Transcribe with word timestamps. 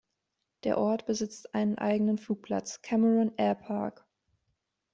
Der 0.63 0.79
Ort 0.79 1.05
besitzt 1.05 1.53
einen 1.53 1.77
eigenen 1.77 2.17
Flugplatz, 2.17 2.81
Cameron 2.81 3.33
Airpark. 3.37 4.03